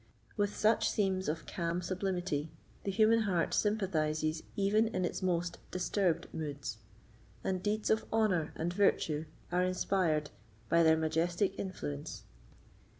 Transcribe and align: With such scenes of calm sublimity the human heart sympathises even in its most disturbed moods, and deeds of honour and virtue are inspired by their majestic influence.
With 0.35 0.55
such 0.55 0.89
scenes 0.89 1.29
of 1.29 1.45
calm 1.45 1.83
sublimity 1.83 2.49
the 2.85 2.89
human 2.89 3.19
heart 3.19 3.53
sympathises 3.53 4.41
even 4.55 4.87
in 4.87 5.05
its 5.05 5.21
most 5.21 5.59
disturbed 5.69 6.25
moods, 6.33 6.79
and 7.43 7.61
deeds 7.61 7.91
of 7.91 8.05
honour 8.11 8.51
and 8.55 8.73
virtue 8.73 9.25
are 9.51 9.61
inspired 9.63 10.31
by 10.69 10.81
their 10.81 10.97
majestic 10.97 11.53
influence. 11.59 12.23